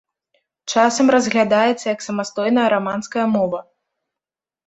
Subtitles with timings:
[0.75, 3.59] Часам разглядаецца як самастойная раманская мова.